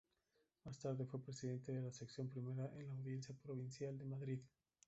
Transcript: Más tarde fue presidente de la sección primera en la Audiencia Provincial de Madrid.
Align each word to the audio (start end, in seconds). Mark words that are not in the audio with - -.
Más 0.65 0.79
tarde 0.79 1.05
fue 1.05 1.21
presidente 1.23 1.71
de 1.71 1.81
la 1.83 1.91
sección 1.93 2.27
primera 2.27 2.71
en 2.75 2.87
la 2.87 2.95
Audiencia 2.95 3.35
Provincial 3.35 3.95
de 3.99 4.05
Madrid. 4.05 4.39